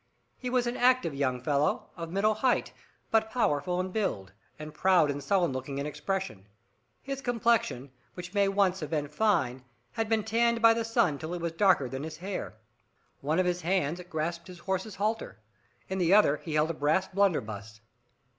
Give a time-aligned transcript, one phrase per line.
[0.35, 2.73] He was an active young fellow, of middle height,
[3.11, 6.47] but powerful in build, and proud and sullen looking in expression.
[7.03, 11.35] His complexion, which may once have been fine, had been tanned by the sun till
[11.35, 12.55] it was darker than his hair.
[13.19, 15.37] One of his hands grasped his horse's halter.
[15.87, 17.79] In the other he held a brass blunderbuss.